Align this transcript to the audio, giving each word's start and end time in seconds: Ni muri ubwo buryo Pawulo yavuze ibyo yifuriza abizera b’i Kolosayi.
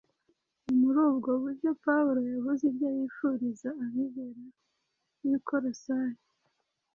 Ni 0.65 0.73
muri 0.81 0.99
ubwo 1.09 1.29
buryo 1.43 1.69
Pawulo 1.83 2.19
yavuze 2.31 2.61
ibyo 2.69 2.87
yifuriza 2.97 3.69
abizera 3.83 4.43
b’i 5.21 5.37
Kolosayi. 5.47 6.19